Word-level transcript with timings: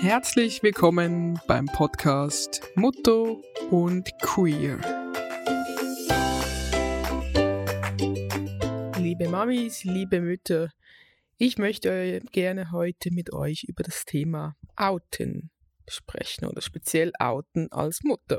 Herzlich 0.00 0.62
willkommen 0.62 1.40
beim 1.48 1.66
Podcast 1.66 2.62
Motto 2.76 3.42
und 3.72 4.08
Queer. 4.22 4.78
Liebe 8.96 9.28
Mamis, 9.28 9.82
liebe 9.82 10.20
Mütter, 10.20 10.70
ich 11.36 11.58
möchte 11.58 12.20
gerne 12.30 12.70
heute 12.70 13.10
mit 13.12 13.32
euch 13.32 13.64
über 13.64 13.82
das 13.82 14.04
Thema 14.04 14.56
Outen 14.76 15.50
sprechen 15.88 16.44
oder 16.44 16.60
speziell 16.60 17.10
Outen 17.18 17.72
als 17.72 18.04
Mutter. 18.04 18.38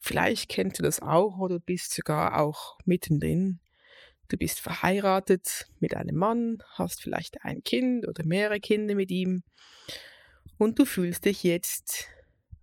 Vielleicht 0.00 0.48
kennst 0.48 0.80
du 0.80 0.82
das 0.82 1.00
auch 1.00 1.38
oder 1.38 1.60
bist 1.60 1.94
sogar 1.94 2.40
auch 2.40 2.76
mittendrin. 2.84 3.60
Du 4.26 4.36
bist 4.36 4.58
verheiratet 4.58 5.68
mit 5.78 5.94
einem 5.94 6.16
Mann, 6.16 6.58
hast 6.74 7.02
vielleicht 7.02 7.44
ein 7.44 7.62
Kind 7.62 8.08
oder 8.08 8.24
mehrere 8.26 8.58
Kinder 8.58 8.96
mit 8.96 9.12
ihm 9.12 9.44
und 10.60 10.78
du 10.78 10.84
fühlst 10.84 11.24
dich 11.24 11.42
jetzt 11.42 12.08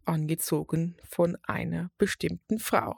angezogen 0.05 0.95
von 1.03 1.35
einer 1.41 1.89
bestimmten 1.97 2.59
Frau. 2.59 2.95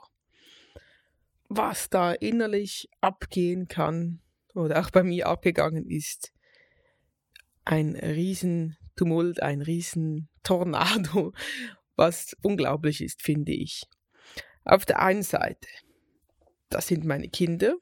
Was 1.48 1.88
da 1.88 2.12
innerlich 2.12 2.90
abgehen 3.00 3.66
kann 3.66 4.20
oder 4.54 4.78
auch 4.78 4.90
bei 4.90 5.02
mir 5.02 5.26
abgegangen 5.26 5.88
ist, 5.88 6.34
ein 7.64 7.96
Riesentumult, 7.96 9.42
ein 9.42 9.62
Riesentornado, 9.62 11.32
was 11.96 12.36
unglaublich 12.42 13.00
ist, 13.00 13.22
finde 13.22 13.52
ich. 13.52 13.84
Auf 14.64 14.84
der 14.84 15.00
einen 15.00 15.22
Seite, 15.22 15.68
das 16.68 16.88
sind 16.88 17.06
meine 17.06 17.30
Kinder 17.30 17.74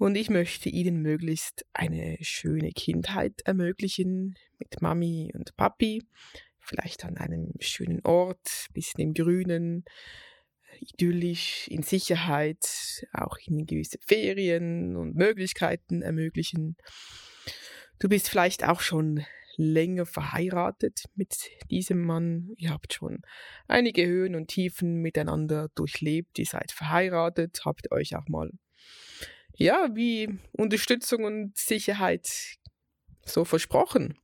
und 0.00 0.14
ich 0.14 0.30
möchte 0.30 0.70
ihnen 0.70 1.02
möglichst 1.02 1.66
eine 1.74 2.16
schöne 2.22 2.70
Kindheit 2.72 3.42
ermöglichen 3.44 4.34
mit 4.58 4.80
Mami 4.80 5.30
und 5.34 5.54
Papi, 5.58 6.02
vielleicht 6.58 7.04
an 7.04 7.18
einem 7.18 7.52
schönen 7.60 8.02
Ort, 8.06 8.68
bisschen 8.72 9.00
im 9.00 9.12
Grünen, 9.12 9.84
idyllisch, 10.80 11.68
in 11.68 11.82
Sicherheit, 11.82 13.06
auch 13.12 13.36
ihnen 13.44 13.66
gewisse 13.66 13.98
Ferien 14.00 14.96
und 14.96 15.16
Möglichkeiten 15.16 16.00
ermöglichen. 16.00 16.78
Du 17.98 18.08
bist 18.08 18.30
vielleicht 18.30 18.66
auch 18.66 18.80
schon 18.80 19.26
länger 19.58 20.06
verheiratet 20.06 21.04
mit 21.14 21.50
diesem 21.70 22.06
Mann. 22.06 22.54
Ihr 22.56 22.70
habt 22.70 22.94
schon 22.94 23.20
einige 23.68 24.06
Höhen 24.06 24.34
und 24.34 24.48
Tiefen 24.48 25.02
miteinander 25.02 25.68
durchlebt. 25.74 26.38
Ihr 26.38 26.46
seid 26.46 26.72
verheiratet, 26.72 27.66
habt 27.66 27.92
euch 27.92 28.16
auch 28.16 28.28
mal, 28.28 28.50
ja, 29.60 29.90
wie 29.92 30.38
Unterstützung 30.52 31.24
und 31.24 31.56
Sicherheit 31.56 32.56
so 33.26 33.44
versprochen. 33.44 34.18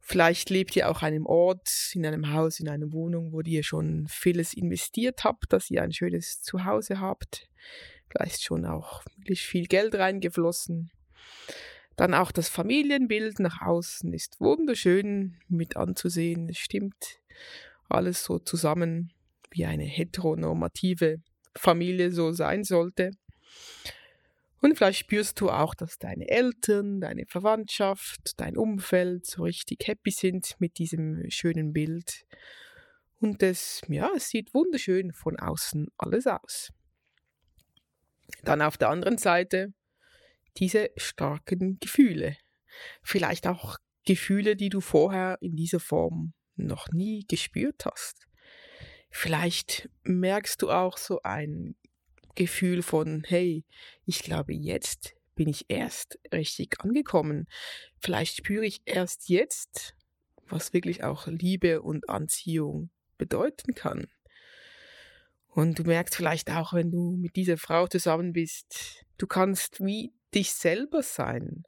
Vielleicht 0.00 0.50
lebt 0.50 0.74
ihr 0.74 0.90
auch 0.90 1.02
an 1.02 1.14
einem 1.14 1.26
Ort, 1.26 1.92
in 1.94 2.04
einem 2.04 2.32
Haus, 2.32 2.58
in 2.58 2.68
einer 2.68 2.92
Wohnung, 2.92 3.32
wo 3.32 3.40
ihr 3.42 3.62
schon 3.62 4.08
vieles 4.08 4.52
investiert 4.52 5.22
habt, 5.22 5.52
dass 5.52 5.70
ihr 5.70 5.84
ein 5.84 5.92
schönes 5.92 6.42
Zuhause 6.42 6.98
habt. 6.98 7.48
Vielleicht 8.08 8.42
schon 8.42 8.66
auch 8.66 9.04
wirklich 9.16 9.42
viel 9.42 9.66
Geld 9.66 9.94
reingeflossen. 9.94 10.90
Dann 11.94 12.12
auch 12.12 12.32
das 12.32 12.48
Familienbild 12.48 13.38
nach 13.38 13.62
außen 13.62 14.12
ist 14.12 14.40
wunderschön 14.40 15.36
mit 15.48 15.76
anzusehen. 15.76 16.48
Es 16.48 16.58
stimmt 16.58 17.20
alles 17.88 18.24
so 18.24 18.40
zusammen, 18.40 19.12
wie 19.52 19.66
eine 19.66 19.84
heteronormative 19.84 21.22
Familie 21.54 22.10
so 22.10 22.32
sein 22.32 22.64
sollte. 22.64 23.12
Und 24.60 24.76
vielleicht 24.76 24.98
spürst 24.98 25.40
du 25.40 25.50
auch, 25.50 25.74
dass 25.74 25.98
deine 25.98 26.28
Eltern, 26.28 27.00
deine 27.00 27.24
Verwandtschaft, 27.26 28.38
dein 28.38 28.56
Umfeld 28.56 29.26
so 29.26 29.44
richtig 29.44 29.86
happy 29.86 30.10
sind 30.10 30.56
mit 30.58 30.78
diesem 30.78 31.24
schönen 31.30 31.72
Bild. 31.72 32.26
Und 33.20 33.42
es, 33.42 33.80
ja, 33.88 34.10
es 34.14 34.28
sieht 34.28 34.52
wunderschön 34.52 35.12
von 35.12 35.38
außen 35.38 35.88
alles 35.96 36.26
aus. 36.26 36.72
Dann 38.44 38.62
auf 38.62 38.76
der 38.76 38.90
anderen 38.90 39.18
Seite 39.18 39.72
diese 40.56 40.90
starken 40.96 41.78
Gefühle. 41.80 42.36
Vielleicht 43.02 43.46
auch 43.46 43.78
Gefühle, 44.04 44.56
die 44.56 44.68
du 44.68 44.80
vorher 44.80 45.38
in 45.40 45.56
dieser 45.56 45.80
Form 45.80 46.34
noch 46.56 46.88
nie 46.92 47.24
gespürt 47.26 47.84
hast. 47.86 48.26
Vielleicht 49.10 49.88
merkst 50.04 50.62
du 50.62 50.70
auch 50.70 50.96
so 50.96 51.22
ein 51.22 51.76
Gefühl 52.34 52.82
von, 52.82 53.24
hey, 53.26 53.64
ich 54.06 54.20
glaube, 54.20 54.52
jetzt 54.54 55.14
bin 55.34 55.48
ich 55.48 55.66
erst 55.68 56.18
richtig 56.32 56.80
angekommen. 56.80 57.46
Vielleicht 57.98 58.36
spüre 58.36 58.66
ich 58.66 58.82
erst 58.84 59.28
jetzt, 59.28 59.94
was 60.48 60.72
wirklich 60.72 61.04
auch 61.04 61.26
Liebe 61.26 61.82
und 61.82 62.08
Anziehung 62.08 62.90
bedeuten 63.16 63.74
kann. 63.74 64.06
Und 65.48 65.78
du 65.78 65.84
merkst 65.84 66.14
vielleicht 66.14 66.50
auch, 66.50 66.72
wenn 66.72 66.90
du 66.90 67.16
mit 67.16 67.36
dieser 67.36 67.56
Frau 67.56 67.86
zusammen 67.86 68.32
bist, 68.32 69.04
du 69.18 69.26
kannst 69.26 69.84
wie 69.84 70.12
dich 70.34 70.52
selber 70.52 71.02
sein. 71.02 71.64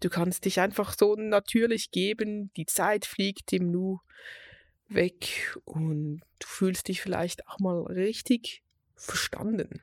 Du 0.00 0.08
kannst 0.08 0.46
dich 0.46 0.58
einfach 0.58 0.96
so 0.96 1.14
natürlich 1.14 1.90
geben, 1.90 2.50
die 2.56 2.66
Zeit 2.66 3.04
fliegt 3.04 3.52
im 3.52 3.70
Nu 3.70 4.00
weg 4.88 5.56
und 5.64 6.22
du 6.38 6.46
fühlst 6.46 6.88
dich 6.88 7.00
vielleicht 7.00 7.46
auch 7.46 7.58
mal 7.58 7.82
richtig 7.82 8.62
verstanden. 8.96 9.82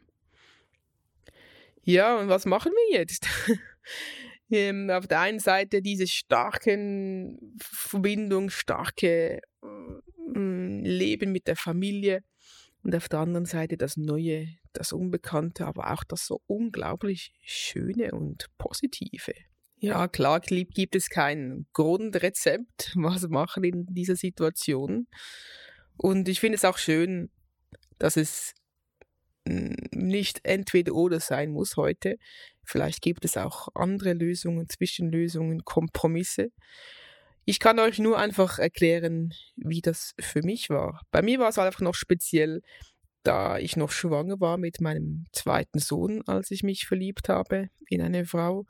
Ja, 1.83 2.19
und 2.19 2.29
was 2.29 2.45
machen 2.45 2.71
wir 2.71 2.99
jetzt? 2.99 3.27
ähm, 4.51 4.89
auf 4.89 5.07
der 5.07 5.21
einen 5.21 5.39
Seite 5.39 5.81
diese 5.81 6.07
starken 6.07 7.55
Verbindung, 7.59 8.49
starke 8.49 9.41
äh, 9.63 10.81
Leben 10.83 11.31
mit 11.31 11.47
der 11.47 11.55
Familie 11.55 12.23
und 12.83 12.95
auf 12.95 13.09
der 13.09 13.19
anderen 13.19 13.45
Seite 13.45 13.77
das 13.77 13.97
Neue, 13.97 14.47
das 14.73 14.93
Unbekannte, 14.93 15.65
aber 15.65 15.91
auch 15.91 16.03
das 16.03 16.25
so 16.25 16.41
unglaublich 16.47 17.33
Schöne 17.41 18.11
und 18.11 18.45
Positive. 18.57 19.33
Ja, 19.81 20.07
klar 20.07 20.41
gibt 20.41 20.95
es 20.95 21.09
kein 21.09 21.65
Grundrezept, 21.73 22.93
was 22.95 23.27
machen 23.29 23.63
in 23.63 23.85
dieser 23.87 24.15
Situation. 24.15 25.07
Und 25.97 26.29
ich 26.29 26.39
finde 26.39 26.57
es 26.57 26.65
auch 26.65 26.77
schön, 26.77 27.29
dass 27.97 28.17
es 28.17 28.53
nicht 29.49 30.41
entweder 30.43 30.93
oder 30.93 31.19
sein 31.19 31.51
muss 31.51 31.75
heute. 31.77 32.17
Vielleicht 32.63 33.01
gibt 33.01 33.25
es 33.25 33.37
auch 33.37 33.69
andere 33.73 34.13
Lösungen, 34.13 34.69
Zwischenlösungen, 34.69 35.65
Kompromisse. 35.65 36.51
Ich 37.45 37.59
kann 37.59 37.79
euch 37.79 37.97
nur 37.97 38.19
einfach 38.19 38.59
erklären, 38.59 39.33
wie 39.55 39.81
das 39.81 40.13
für 40.19 40.43
mich 40.43 40.69
war. 40.69 41.01
Bei 41.09 41.21
mir 41.21 41.39
war 41.39 41.49
es 41.49 41.57
einfach 41.57 41.81
noch 41.81 41.95
speziell, 41.95 42.61
da 43.23 43.57
ich 43.57 43.75
noch 43.75 43.91
schwanger 43.91 44.39
war 44.39 44.57
mit 44.57 44.81
meinem 44.81 45.25
zweiten 45.31 45.79
Sohn, 45.79 46.21
als 46.27 46.51
ich 46.51 46.63
mich 46.63 46.85
verliebt 46.85 47.27
habe 47.27 47.69
in 47.87 48.01
eine 48.01 48.25
Frau. 48.25 48.65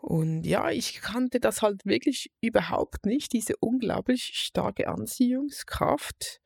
Und 0.00 0.44
ja, 0.44 0.70
ich 0.70 1.00
kannte 1.00 1.40
das 1.40 1.62
halt 1.62 1.84
wirklich 1.84 2.30
überhaupt 2.40 3.06
nicht, 3.06 3.32
diese 3.32 3.56
unglaublich 3.56 4.32
starke 4.34 4.88
Anziehungskraft. 4.88 6.40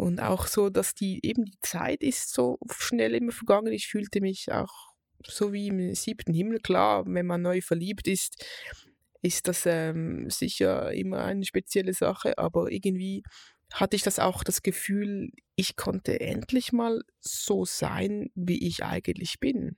Und 0.00 0.18
auch 0.18 0.46
so, 0.46 0.70
dass 0.70 0.94
die 0.94 1.20
eben 1.22 1.44
die 1.44 1.58
Zeit 1.60 2.02
ist 2.02 2.32
so 2.32 2.58
schnell 2.70 3.14
immer 3.14 3.32
vergangen. 3.32 3.70
Ich 3.70 3.88
fühlte 3.88 4.22
mich 4.22 4.50
auch 4.50 4.94
so 5.26 5.52
wie 5.52 5.68
im 5.68 5.94
siebten 5.94 6.32
Himmel. 6.32 6.60
Klar, 6.60 7.04
wenn 7.06 7.26
man 7.26 7.42
neu 7.42 7.60
verliebt 7.60 8.08
ist, 8.08 8.42
ist 9.20 9.46
das 9.46 9.66
ähm, 9.66 10.30
sicher 10.30 10.90
immer 10.94 11.24
eine 11.24 11.44
spezielle 11.44 11.92
Sache, 11.92 12.38
aber 12.38 12.72
irgendwie 12.72 13.22
hatte 13.74 13.94
ich 13.94 14.02
das 14.02 14.18
auch 14.18 14.42
das 14.42 14.62
Gefühl, 14.62 15.32
ich 15.54 15.76
konnte 15.76 16.18
endlich 16.18 16.72
mal 16.72 17.02
so 17.20 17.66
sein, 17.66 18.30
wie 18.34 18.66
ich 18.66 18.82
eigentlich 18.82 19.38
bin. 19.38 19.76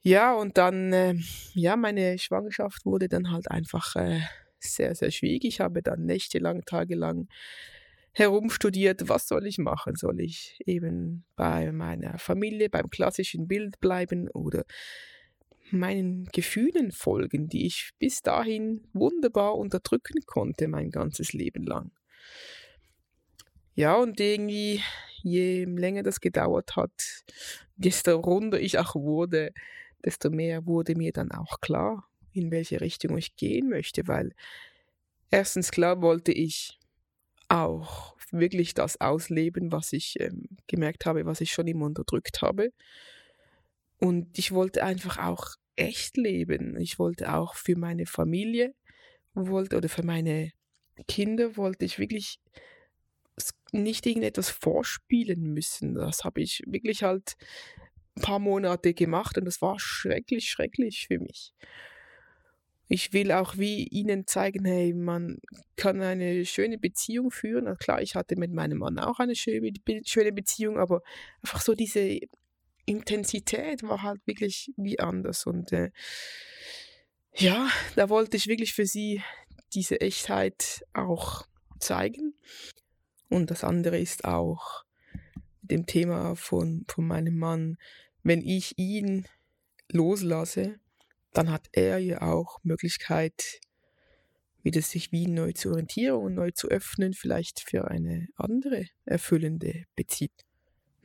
Ja, 0.00 0.32
und 0.32 0.56
dann, 0.56 0.94
äh, 0.94 1.14
ja, 1.52 1.76
meine 1.76 2.18
Schwangerschaft 2.18 2.86
wurde 2.86 3.10
dann 3.10 3.30
halt 3.30 3.50
einfach 3.50 3.96
äh, 3.96 4.22
sehr, 4.60 4.94
sehr 4.94 5.10
schwierig. 5.10 5.44
Ich 5.44 5.60
habe 5.60 5.82
dann 5.82 6.06
nächtelang, 6.06 6.62
tagelang 6.64 7.28
herumstudiert, 8.12 9.08
was 9.08 9.28
soll 9.28 9.46
ich 9.46 9.58
machen? 9.58 9.96
Soll 9.96 10.20
ich 10.20 10.60
eben 10.66 11.24
bei 11.36 11.72
meiner 11.72 12.18
Familie, 12.18 12.68
beim 12.68 12.90
klassischen 12.90 13.46
Bild 13.46 13.80
bleiben 13.80 14.28
oder 14.30 14.64
meinen 15.70 16.24
Gefühlen 16.32 16.90
folgen, 16.90 17.48
die 17.48 17.66
ich 17.66 17.90
bis 17.98 18.22
dahin 18.22 18.82
wunderbar 18.92 19.56
unterdrücken 19.56 20.20
konnte, 20.26 20.68
mein 20.68 20.90
ganzes 20.90 21.32
Leben 21.32 21.64
lang. 21.64 21.92
Ja, 23.74 23.94
und 23.96 24.20
irgendwie, 24.20 24.82
je 25.22 25.64
länger 25.64 26.02
das 26.02 26.20
gedauert 26.20 26.76
hat, 26.76 27.24
desto 27.76 28.18
runder 28.18 28.60
ich 28.60 28.78
auch 28.78 28.94
wurde, 28.94 29.52
desto 30.04 30.30
mehr 30.30 30.66
wurde 30.66 30.96
mir 30.96 31.12
dann 31.12 31.30
auch 31.30 31.60
klar, 31.60 32.08
in 32.32 32.50
welche 32.50 32.80
Richtung 32.80 33.16
ich 33.16 33.36
gehen 33.36 33.68
möchte, 33.68 34.06
weil 34.08 34.32
erstens 35.30 35.70
klar 35.70 36.02
wollte 36.02 36.32
ich 36.32 36.79
auch 37.50 38.16
wirklich 38.30 38.74
das 38.74 39.00
ausleben, 39.00 39.72
was 39.72 39.92
ich 39.92 40.18
ähm, 40.20 40.48
gemerkt 40.68 41.06
habe, 41.06 41.26
was 41.26 41.40
ich 41.40 41.52
schon 41.52 41.66
immer 41.66 41.86
unterdrückt 41.86 42.42
habe. 42.42 42.72
Und 43.98 44.38
ich 44.38 44.52
wollte 44.52 44.84
einfach 44.84 45.18
auch 45.18 45.56
echt 45.76 46.16
leben. 46.16 46.78
Ich 46.78 46.98
wollte 46.98 47.34
auch 47.34 47.54
für 47.54 47.76
meine 47.76 48.06
Familie 48.06 48.74
wollte 49.34 49.76
oder 49.76 49.88
für 49.88 50.04
meine 50.04 50.52
Kinder 51.08 51.56
wollte 51.56 51.84
ich 51.84 51.98
wirklich 51.98 52.40
nicht 53.72 54.06
irgendetwas 54.06 54.50
vorspielen 54.50 55.52
müssen. 55.52 55.94
Das 55.94 56.24
habe 56.24 56.40
ich 56.42 56.62
wirklich 56.66 57.02
halt 57.02 57.36
ein 58.16 58.22
paar 58.22 58.38
Monate 58.38 58.94
gemacht 58.94 59.38
und 59.38 59.44
das 59.44 59.62
war 59.62 59.78
schrecklich, 59.78 60.50
schrecklich 60.50 61.06
für 61.08 61.18
mich. 61.18 61.52
Ich 62.92 63.12
will 63.12 63.30
auch 63.30 63.56
wie 63.56 63.86
ihnen 63.86 64.26
zeigen, 64.26 64.64
hey, 64.64 64.92
man 64.92 65.38
kann 65.76 66.02
eine 66.02 66.44
schöne 66.44 66.76
Beziehung 66.76 67.30
führen. 67.30 67.68
Also 67.68 67.78
klar, 67.78 68.02
ich 68.02 68.16
hatte 68.16 68.34
mit 68.34 68.52
meinem 68.52 68.78
Mann 68.78 68.98
auch 68.98 69.20
eine 69.20 69.36
schöne, 69.36 69.72
schöne 70.04 70.32
Beziehung, 70.32 70.76
aber 70.76 71.00
einfach 71.40 71.60
so 71.60 71.76
diese 71.76 72.18
Intensität 72.86 73.84
war 73.84 74.02
halt 74.02 74.20
wirklich 74.26 74.72
wie 74.76 74.98
anders. 74.98 75.46
Und 75.46 75.70
äh, 75.70 75.92
ja, 77.36 77.68
da 77.94 78.08
wollte 78.08 78.36
ich 78.36 78.48
wirklich 78.48 78.74
für 78.74 78.86
sie 78.86 79.22
diese 79.72 80.00
Echtheit 80.00 80.84
auch 80.92 81.46
zeigen. 81.78 82.34
Und 83.28 83.52
das 83.52 83.62
andere 83.62 84.00
ist 84.00 84.24
auch 84.24 84.84
mit 85.62 85.70
dem 85.70 85.86
Thema 85.86 86.34
von, 86.34 86.84
von 86.88 87.06
meinem 87.06 87.38
Mann, 87.38 87.78
wenn 88.24 88.40
ich 88.40 88.76
ihn 88.78 89.28
loslasse, 89.92 90.80
dann 91.32 91.50
hat 91.50 91.68
er 91.72 91.98
ja 91.98 92.22
auch 92.22 92.58
Möglichkeit, 92.62 93.60
wieder 94.62 94.82
sich 94.82 95.12
wie 95.12 95.26
neu 95.26 95.52
zu 95.52 95.70
orientieren 95.70 96.16
und 96.16 96.34
neu 96.34 96.50
zu 96.50 96.68
öffnen, 96.68 97.14
vielleicht 97.14 97.60
für 97.60 97.88
eine 97.88 98.28
andere 98.36 98.86
erfüllende 99.04 99.84
Beziehung. 99.96 100.34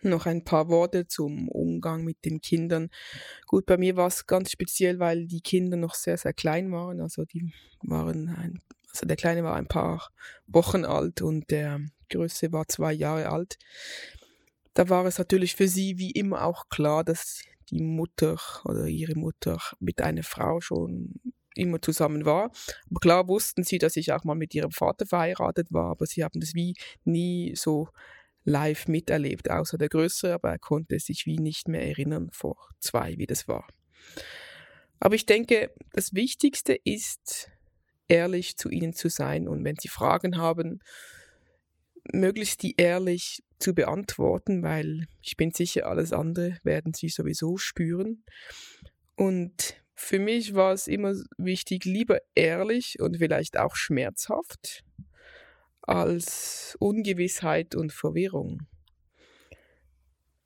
Noch 0.02 0.26
ein 0.26 0.44
paar 0.44 0.70
Worte 0.70 1.08
zum 1.08 1.48
Umgang 1.50 2.04
mit 2.04 2.26
den 2.26 2.42
Kindern. 2.42 2.90
Gut, 3.48 3.66
bei 3.66 3.78
mir 3.78 3.96
war 3.96 4.08
es 4.08 4.28
ganz 4.28 4.52
speziell, 4.52 5.00
weil 5.00 5.26
die 5.26 5.42
Kinder 5.42 5.78
noch 5.78 5.96
sehr, 5.96 6.18
sehr 6.18 6.34
klein 6.34 6.72
waren. 6.72 7.02
Also 7.02 7.26
die 7.26 7.54
waren 7.82 8.30
ein, 8.30 8.62
also 8.92 9.08
der 9.08 9.16
Kleine 9.16 9.44
war 9.44 9.56
ein 9.56 9.68
paar 9.68 10.10
Wochen 10.48 10.86
alt 10.86 11.22
und 11.22 11.50
der 11.50 11.82
Größte 12.10 12.52
war 12.52 12.68
zwei 12.68 12.94
Jahre 12.94 13.30
alt. 13.30 13.58
Da 14.76 14.90
war 14.90 15.06
es 15.06 15.18
natürlich 15.18 15.56
für 15.56 15.68
sie 15.68 15.98
wie 15.98 16.12
immer 16.12 16.44
auch 16.44 16.70
klar, 16.70 17.04
dass 17.04 17.42
die 17.70 17.82
Mutter 17.82 18.40
oder 18.66 18.88
ihre 18.88 19.16
Mutter 19.16 19.60
mit 19.80 20.02
einer 20.02 20.24
Frau 20.24 20.62
schon 20.62 21.16
immer 21.56 21.82
zusammen 21.82 22.26
war. 22.26 22.52
Aber 22.90 23.00
klar 23.00 23.28
wussten 23.28 23.64
sie, 23.64 23.78
dass 23.78 23.96
ich 23.96 24.12
auch 24.12 24.24
mal 24.24 24.36
mit 24.36 24.54
ihrem 24.54 24.72
Vater 24.72 25.06
verheiratet 25.06 25.72
war, 25.72 25.92
aber 25.92 26.06
sie 26.06 26.24
haben 26.24 26.40
das 26.40 26.54
wie 26.54 26.76
nie 27.04 27.56
so 27.56 27.90
live 28.44 28.88
miterlebt, 28.88 29.50
außer 29.50 29.78
der 29.78 29.90
Größere, 29.90 30.34
aber 30.34 30.52
er 30.52 30.60
konnte 30.60 31.00
sich 31.00 31.26
wie 31.26 31.38
nicht 31.38 31.68
mehr 31.68 31.82
erinnern 31.82 32.30
vor 32.32 32.70
zwei, 32.80 33.18
wie 33.18 33.26
das 33.26 33.48
war. 33.48 33.68
Aber 35.00 35.16
ich 35.16 35.26
denke, 35.26 35.74
das 35.94 36.14
Wichtigste 36.14 36.74
ist, 36.84 37.50
ehrlich 38.08 38.58
zu 38.58 38.70
ihnen 38.70 38.94
zu 38.94 39.10
sein 39.10 39.48
und 39.48 39.64
wenn 39.64 39.78
sie 39.78 39.88
Fragen 39.88 40.38
haben, 40.38 40.80
möglichst 42.20 42.64
die 42.64 42.76
ehrlich 42.78 43.44
zu 43.60 43.74
beantworten, 43.74 44.64
weil 44.64 45.08
ich 45.22 45.38
bin 45.38 45.52
sicher, 45.52 45.88
alles 45.88 46.14
andere 46.14 46.58
werden 46.64 46.94
sie 46.94 47.10
sowieso 47.10 47.58
spüren. 47.58 48.24
Und 49.16 49.82
für 49.96 50.20
mich 50.20 50.54
war 50.56 50.74
es 50.74 50.88
immer 50.88 51.16
wichtig, 51.38 51.86
lieber 51.86 52.20
ehrlich 52.36 53.00
und 53.00 53.18
vielleicht 53.18 53.58
auch 53.58 53.76
schmerzhaft, 53.76 54.84
als 55.82 56.76
Ungewissheit 56.80 57.76
und 57.76 57.94
Verwirrung. 57.94 58.68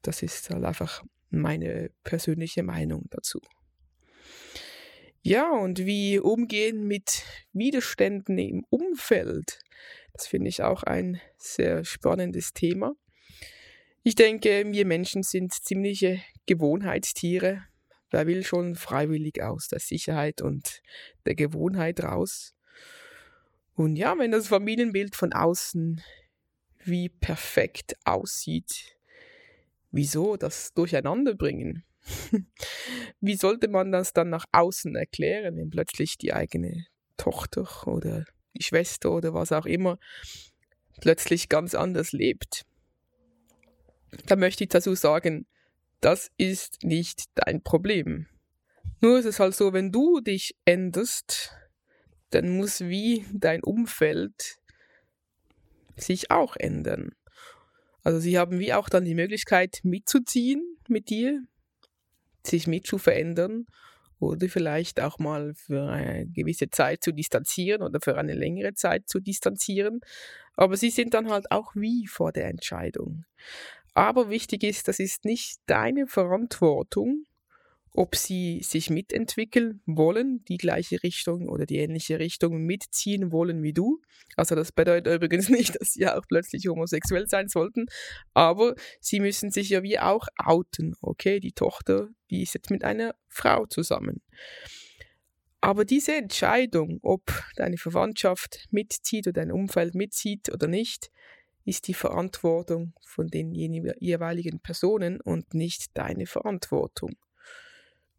Das 0.02 0.22
ist 0.22 0.50
halt 0.50 0.64
einfach 0.64 1.04
meine 1.30 1.92
persönliche 2.04 2.64
Meinung 2.64 3.08
dazu. 3.10 3.40
Ja, 5.22 5.52
und 5.52 5.80
wie 5.80 6.20
umgehen 6.20 6.88
mit 6.88 7.24
Widerständen 7.52 8.38
im 8.38 8.66
Umfeld, 8.70 9.60
das 10.14 10.28
finde 10.28 10.50
ich 10.50 10.64
auch 10.64 10.84
ein 10.84 11.20
sehr 11.38 11.86
spannendes 11.86 12.54
Thema. 12.54 12.94
Ich 14.04 14.16
denke, 14.16 14.64
wir 14.66 14.86
Menschen 14.86 15.24
sind 15.24 15.54
ziemliche 15.54 16.22
Gewohnheitstiere. 16.46 17.64
Wer 18.12 18.28
will 18.28 18.44
schon 18.44 18.76
freiwillig 18.76 19.44
aus 19.44 19.68
der 19.68 19.80
Sicherheit 19.80 20.42
und 20.42 20.82
der 21.26 21.36
Gewohnheit 21.36 22.02
raus? 22.02 22.56
Und 23.76 23.96
ja, 23.98 24.18
wenn 24.18 24.32
das 24.32 24.48
Familienbild 24.48 25.16
von 25.16 25.32
außen 25.32 26.02
wie 26.84 27.10
perfekt 27.10 27.96
aussieht, 28.06 28.98
wieso 29.92 30.38
das 30.38 30.74
durcheinander 30.74 31.36
bringen? 31.36 31.84
wie 33.20 33.36
sollte 33.36 33.68
man 33.68 33.92
das 33.92 34.14
dann 34.14 34.30
nach 34.30 34.46
außen 34.52 34.96
erklären, 34.96 35.58
wenn 35.58 35.70
plötzlich 35.70 36.18
die 36.18 36.34
eigene 36.34 36.86
Tochter 37.18 37.68
oder 37.88 38.26
die 38.56 38.64
Schwester 38.64 39.12
oder 39.12 39.34
was 39.34 39.52
auch 39.52 39.66
immer 39.66 39.98
plötzlich 41.02 41.50
ganz 41.50 41.76
anders 41.76 42.12
lebt? 42.12 42.66
Da 44.26 44.36
möchte 44.36 44.64
ich 44.64 44.70
dazu 44.70 44.96
sagen, 44.96 45.46
das 46.02 46.32
ist 46.38 46.84
nicht 46.84 47.26
dein 47.36 47.62
Problem. 47.62 48.28
Nur 49.02 49.20
ist 49.20 49.26
es 49.26 49.40
halt 49.40 49.56
so, 49.56 49.74
wenn 49.74 49.92
du 49.92 50.20
dich 50.20 50.56
änderst, 50.66 51.52
dann 52.32 52.50
muss 52.58 52.82
wie 52.82 53.26
dein 53.34 53.64
Umfeld 53.64 54.58
sich 55.96 56.32
auch 56.32 56.56
ändern. 56.56 57.12
Also 58.04 58.20
sie 58.20 58.38
haben 58.38 58.60
wie 58.60 58.74
auch 58.74 58.90
dann 58.90 59.06
die 59.06 59.16
Möglichkeit 59.16 59.80
mitzuziehen 59.84 60.78
mit 60.88 61.10
dir, 61.10 61.44
sich 62.46 62.68
mit 62.68 62.88
zu 62.88 62.98
verändern 62.98 63.66
oder 64.20 64.50
vielleicht 64.50 65.00
auch 65.00 65.20
mal 65.20 65.54
für 65.56 65.90
eine 65.90 66.28
gewisse 66.28 66.70
Zeit 66.70 67.04
zu 67.04 67.12
distanzieren 67.14 67.82
oder 67.82 68.00
für 68.02 68.18
eine 68.18 68.34
längere 68.34 68.74
Zeit 68.74 69.08
zu 69.08 69.20
distanzieren. 69.20 70.02
Aber 70.56 70.78
sie 70.78 70.90
sind 70.90 71.14
dann 71.14 71.30
halt 71.30 71.52
auch 71.52 71.76
wie 71.76 72.08
vor 72.08 72.32
der 72.32 72.48
Entscheidung. 72.50 73.26
Aber 73.94 74.30
wichtig 74.30 74.64
ist, 74.64 74.88
das 74.88 75.00
ist 75.00 75.26
nicht 75.26 75.60
deine 75.66 76.08
Verantwortung, 76.08 77.24
ob 77.94 78.16
sie 78.16 78.62
sich 78.64 78.90
mitentwickeln 78.90 79.82
wollen, 79.86 80.44
die 80.46 80.58
gleiche 80.58 81.02
Richtung 81.04 81.50
oder 81.50 81.66
die 81.66 81.78
ähnliche 81.78 82.20
Richtung 82.20 82.64
mitziehen 82.64 83.32
wollen 83.32 83.64
wie 83.64 83.74
du. 83.74 84.02
Also 84.36 84.56
das 84.56 84.72
bedeutet 84.72 85.14
übrigens 85.14 85.50
nicht, 85.50 85.80
dass 85.80 85.94
sie 85.94 86.08
auch 86.08 86.24
plötzlich 86.28 86.68
homosexuell 86.68 87.28
sein 87.28 87.48
sollten, 87.48 87.88
aber 88.34 88.76
sie 89.00 89.20
müssen 89.20 89.52
sich 89.52 89.70
ja 89.70 89.84
wie 89.84 90.00
auch 90.00 90.28
outen. 90.38 90.96
Okay, 91.02 91.40
die 91.40 91.54
Tochter, 91.54 92.10
die 92.30 92.44
ist 92.44 92.54
jetzt 92.54 92.70
mit 92.70 92.84
einer 92.84 93.16
Frau 93.28 93.66
zusammen. 93.66 94.22
Aber 95.62 95.84
diese 95.84 96.16
Entscheidung, 96.16 97.00
ob 97.02 97.44
deine 97.58 97.78
Verwandtschaft 97.78 98.68
mitzieht 98.72 99.28
oder 99.28 99.42
dein 99.42 99.52
Umfeld 99.52 99.94
mitzieht 99.94 100.50
oder 100.54 100.68
nicht, 100.68 101.12
ist 101.66 101.88
die 101.88 101.94
Verantwortung 101.94 102.94
von 103.06 103.28
den 103.28 103.54
jeweiligen 103.54 104.62
Personen 104.62 105.20
und 105.20 105.54
nicht 105.54 105.98
deine 105.98 106.26
Verantwortung. 106.26 107.18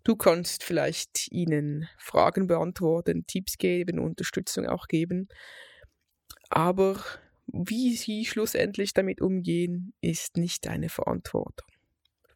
Du 0.04 0.16
kannst 0.16 0.64
vielleicht 0.64 1.30
ihnen 1.30 1.88
Fragen 1.98 2.46
beantworten, 2.46 3.26
Tipps 3.26 3.58
geben, 3.58 3.98
Unterstützung 3.98 4.66
auch 4.66 4.86
geben. 4.86 5.28
Aber 6.48 7.02
wie 7.46 7.94
sie 7.96 8.24
schlussendlich 8.24 8.94
damit 8.94 9.20
umgehen, 9.20 9.92
ist 10.00 10.36
nicht 10.36 10.66
deine 10.66 10.88
Verantwortung. 10.88 11.68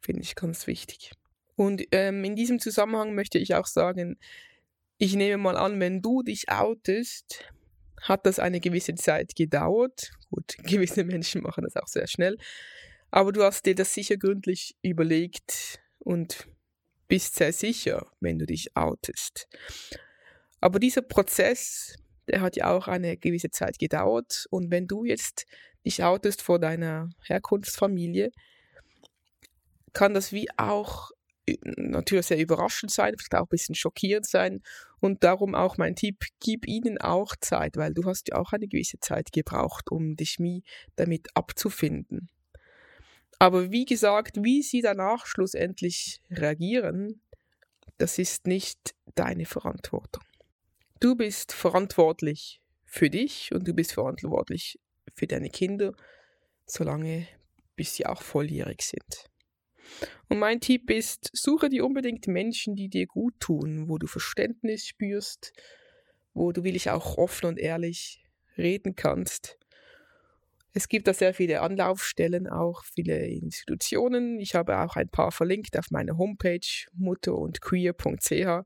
Finde 0.01 0.21
ich 0.21 0.35
ganz 0.35 0.67
wichtig. 0.67 1.11
Und 1.55 1.83
ähm, 1.91 2.23
in 2.23 2.35
diesem 2.35 2.59
Zusammenhang 2.59 3.15
möchte 3.15 3.39
ich 3.39 3.55
auch 3.55 3.65
sagen, 3.65 4.17
ich 4.97 5.15
nehme 5.15 5.41
mal 5.41 5.57
an, 5.57 5.79
wenn 5.79 6.01
du 6.01 6.21
dich 6.21 6.49
outest, 6.49 7.45
hat 8.01 8.25
das 8.25 8.39
eine 8.39 8.59
gewisse 8.59 8.95
Zeit 8.95 9.35
gedauert. 9.35 10.11
Gut, 10.29 10.55
gewisse 10.63 11.03
Menschen 11.03 11.41
machen 11.41 11.63
das 11.63 11.75
auch 11.75 11.87
sehr 11.87 12.07
schnell. 12.07 12.37
Aber 13.11 13.31
du 13.31 13.43
hast 13.43 13.65
dir 13.65 13.75
das 13.75 13.93
sicher 13.93 14.17
gründlich 14.17 14.75
überlegt 14.81 15.79
und 15.99 16.47
bist 17.07 17.35
sehr 17.35 17.53
sicher, 17.53 18.07
wenn 18.19 18.39
du 18.39 18.45
dich 18.45 18.75
outest. 18.75 19.47
Aber 20.61 20.79
dieser 20.79 21.01
Prozess, 21.01 21.95
der 22.27 22.41
hat 22.41 22.55
ja 22.55 22.71
auch 22.75 22.87
eine 22.87 23.17
gewisse 23.17 23.51
Zeit 23.51 23.77
gedauert. 23.77 24.47
Und 24.49 24.71
wenn 24.71 24.87
du 24.87 25.05
jetzt 25.05 25.45
dich 25.85 26.03
outest 26.03 26.41
vor 26.41 26.59
deiner 26.59 27.09
Herkunftsfamilie, 27.23 28.31
kann 29.93 30.13
das 30.13 30.31
wie 30.31 30.47
auch 30.57 31.11
äh, 31.45 31.57
natürlich 31.63 32.27
sehr 32.27 32.39
überraschend 32.39 32.91
sein, 32.91 33.13
vielleicht 33.17 33.35
auch 33.35 33.45
ein 33.45 33.49
bisschen 33.49 33.75
schockierend 33.75 34.25
sein. 34.25 34.61
Und 34.99 35.23
darum 35.23 35.55
auch 35.55 35.77
mein 35.77 35.95
Tipp, 35.95 36.25
gib 36.39 36.67
ihnen 36.67 36.99
auch 36.99 37.35
Zeit, 37.39 37.77
weil 37.77 37.93
du 37.93 38.05
hast 38.05 38.29
ja 38.29 38.35
auch 38.37 38.53
eine 38.53 38.67
gewisse 38.67 38.99
Zeit 38.99 39.31
gebraucht, 39.31 39.91
um 39.91 40.15
dich 40.15 40.37
wie 40.39 40.63
damit 40.95 41.27
abzufinden. 41.35 42.29
Aber 43.39 43.71
wie 43.71 43.85
gesagt, 43.85 44.37
wie 44.43 44.61
sie 44.61 44.81
danach 44.81 45.25
schlussendlich 45.25 46.21
reagieren, 46.29 47.21
das 47.97 48.17
ist 48.17 48.47
nicht 48.47 48.95
deine 49.15 49.45
Verantwortung. 49.45 50.23
Du 50.99 51.15
bist 51.15 51.51
verantwortlich 51.51 52.61
für 52.85 53.09
dich 53.09 53.51
und 53.53 53.67
du 53.67 53.73
bist 53.73 53.93
verantwortlich 53.93 54.79
für 55.13 55.27
deine 55.27 55.49
Kinder, 55.49 55.93
solange 56.65 57.27
bis 57.75 57.95
sie 57.95 58.05
auch 58.05 58.21
volljährig 58.21 58.81
sind. 58.81 59.29
Und 60.29 60.39
mein 60.39 60.61
Tipp 60.61 60.89
ist, 60.89 61.29
suche 61.33 61.69
dir 61.69 61.85
unbedingt 61.85 62.27
Menschen, 62.27 62.75
die 62.75 62.89
dir 62.89 63.05
gut 63.05 63.39
tun, 63.39 63.87
wo 63.87 63.97
du 63.97 64.07
Verständnis 64.07 64.87
spürst, 64.87 65.53
wo 66.33 66.51
du 66.51 66.63
will 66.63 66.75
ich 66.75 66.89
auch 66.89 67.17
offen 67.17 67.45
und 67.45 67.59
ehrlich 67.59 68.25
reden 68.57 68.95
kannst. 68.95 69.59
Es 70.77 70.89
gibt 70.89 71.07
da 71.07 71.13
sehr 71.13 71.33
viele 71.33 71.61
Anlaufstellen, 71.61 72.49
auch 72.49 72.83
viele 72.83 73.27
Institutionen. 73.27 74.41
Ich 74.41 74.55
habe 74.55 74.77
auch 74.79 74.97
ein 74.97 75.07
paar 75.07 75.31
verlinkt 75.31 75.79
auf 75.79 75.89
meiner 75.89 76.17
Homepage 76.17 76.67
mutter 76.91 77.33
und 77.33 77.61
queer.ch. 77.61 78.65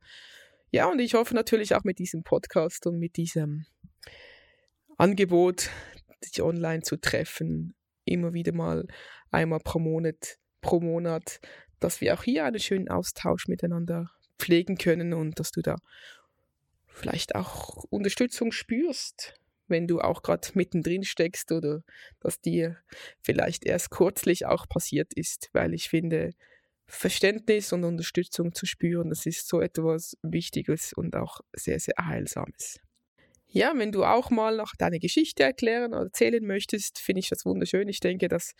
Ja, 0.71 0.87
und 0.87 0.99
ich 0.99 1.13
hoffe 1.13 1.35
natürlich 1.35 1.75
auch 1.75 1.83
mit 1.83 1.99
diesem 1.99 2.23
Podcast 2.23 2.87
und 2.87 2.97
mit 2.97 3.15
diesem 3.15 3.67
Angebot, 4.97 5.69
dich 6.25 6.41
online 6.41 6.81
zu 6.81 6.97
treffen, 6.97 7.75
immer 8.05 8.33
wieder 8.33 8.53
mal 8.53 8.87
einmal 9.29 9.59
pro 9.59 9.77
Monat, 9.77 10.39
pro 10.61 10.79
Monat, 10.79 11.39
dass 11.79 12.01
wir 12.01 12.15
auch 12.15 12.23
hier 12.23 12.43
einen 12.43 12.59
schönen 12.59 12.89
Austausch 12.89 13.47
miteinander 13.47 14.09
pflegen 14.39 14.79
können 14.79 15.13
und 15.13 15.39
dass 15.39 15.51
du 15.51 15.61
da 15.61 15.75
vielleicht 16.87 17.35
auch 17.35 17.83
Unterstützung 17.91 18.51
spürst, 18.51 19.38
wenn 19.69 19.87
du 19.87 20.01
auch 20.01 20.21
gerade 20.21 20.47
mittendrin 20.53 21.03
steckst 21.03 21.51
oder 21.51 21.83
dass 22.19 22.41
dir 22.41 22.77
vielleicht 23.21 23.65
erst 23.65 23.91
kürzlich 23.91 24.45
auch 24.45 24.67
passiert 24.67 25.13
ist, 25.13 25.49
weil 25.53 25.73
ich 25.73 25.89
finde, 25.89 26.31
Verständnis 26.87 27.71
und 27.71 27.83
Unterstützung 27.83 28.53
zu 28.53 28.65
spüren, 28.65 29.09
das 29.09 29.25
ist 29.25 29.47
so 29.47 29.61
etwas 29.61 30.17
Wichtiges 30.23 30.91
und 30.93 31.15
auch 31.15 31.39
sehr, 31.53 31.79
sehr 31.79 31.93
Heilsames. 32.01 32.79
Ja, 33.47 33.73
wenn 33.75 33.91
du 33.91 34.03
auch 34.03 34.29
mal 34.29 34.57
noch 34.57 34.73
deine 34.77 34.99
Geschichte 34.99 35.43
erklären 35.43 35.93
oder 35.93 36.03
erzählen 36.03 36.45
möchtest, 36.45 36.99
finde 36.99 37.19
ich 37.19 37.29
das 37.29 37.45
wunderschön. 37.45 37.87
Ich 37.89 37.99
denke, 37.99 38.27
das 38.27 38.53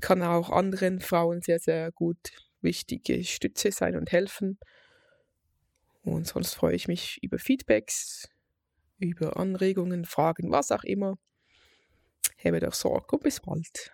kann 0.00 0.22
auch 0.22 0.50
anderen 0.50 1.00
Frauen 1.00 1.40
sehr, 1.40 1.58
sehr 1.58 1.92
gut 1.92 2.32
wichtige 2.60 3.22
Stütze 3.24 3.70
sein 3.70 3.96
und 3.96 4.10
helfen. 4.10 4.58
Und 6.02 6.26
sonst 6.26 6.54
freue 6.54 6.74
ich 6.74 6.88
mich 6.88 7.18
über 7.22 7.38
Feedbacks, 7.38 8.28
über 9.02 9.36
Anregungen, 9.36 10.04
Fragen, 10.04 10.50
was 10.50 10.72
auch 10.72 10.84
immer. 10.84 11.18
Habe 12.44 12.60
doch 12.60 12.74
Sorge 12.74 13.16
und 13.16 13.22
bis 13.22 13.40
bald. 13.40 13.92